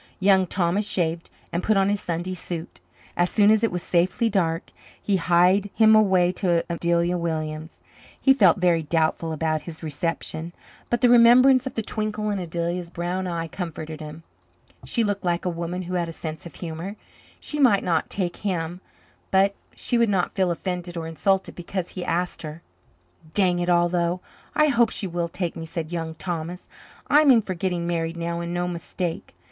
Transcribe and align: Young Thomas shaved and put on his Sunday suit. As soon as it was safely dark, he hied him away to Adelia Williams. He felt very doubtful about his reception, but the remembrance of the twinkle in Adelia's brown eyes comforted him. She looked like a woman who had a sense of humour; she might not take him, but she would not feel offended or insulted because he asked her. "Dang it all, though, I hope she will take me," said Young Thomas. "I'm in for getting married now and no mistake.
Young 0.19 0.47
Thomas 0.47 0.87
shaved 0.89 1.29
and 1.51 1.61
put 1.61 1.77
on 1.77 1.89
his 1.89 1.99
Sunday 2.01 2.33
suit. 2.33 2.79
As 3.15 3.29
soon 3.29 3.51
as 3.51 3.63
it 3.63 3.71
was 3.71 3.83
safely 3.83 4.31
dark, 4.31 4.71
he 4.99 5.17
hied 5.17 5.69
him 5.75 5.95
away 5.95 6.31
to 6.31 6.65
Adelia 6.73 7.19
Williams. 7.19 7.81
He 8.19 8.33
felt 8.33 8.57
very 8.57 8.81
doubtful 8.81 9.31
about 9.31 9.61
his 9.67 9.83
reception, 9.83 10.53
but 10.89 11.01
the 11.01 11.09
remembrance 11.09 11.67
of 11.67 11.75
the 11.75 11.83
twinkle 11.83 12.31
in 12.31 12.39
Adelia's 12.39 12.89
brown 12.89 13.27
eyes 13.27 13.49
comforted 13.51 13.99
him. 14.01 14.23
She 14.85 15.03
looked 15.03 15.23
like 15.23 15.45
a 15.45 15.49
woman 15.49 15.83
who 15.83 15.93
had 15.93 16.09
a 16.09 16.13
sense 16.13 16.47
of 16.47 16.55
humour; 16.55 16.95
she 17.39 17.59
might 17.59 17.83
not 17.83 18.09
take 18.09 18.37
him, 18.37 18.81
but 19.29 19.53
she 19.75 19.99
would 19.99 20.09
not 20.09 20.33
feel 20.33 20.49
offended 20.49 20.97
or 20.97 21.05
insulted 21.05 21.53
because 21.53 21.89
he 21.89 22.03
asked 22.03 22.41
her. 22.41 22.63
"Dang 23.35 23.59
it 23.59 23.69
all, 23.69 23.87
though, 23.87 24.21
I 24.55 24.69
hope 24.69 24.89
she 24.89 25.05
will 25.05 25.27
take 25.29 25.55
me," 25.55 25.67
said 25.67 25.91
Young 25.91 26.15
Thomas. 26.15 26.67
"I'm 27.05 27.29
in 27.29 27.43
for 27.43 27.53
getting 27.53 27.85
married 27.85 28.17
now 28.17 28.39
and 28.39 28.51
no 28.51 28.67
mistake. 28.67 29.35